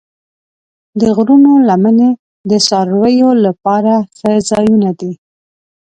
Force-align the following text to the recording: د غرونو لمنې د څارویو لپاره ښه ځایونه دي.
د 0.99 1.01
غرونو 1.15 1.53
لمنې 1.69 2.09
د 2.49 2.51
څارویو 2.67 3.29
لپاره 3.45 3.93
ښه 4.17 4.31
ځایونه 4.49 4.89
دي. 4.99 5.11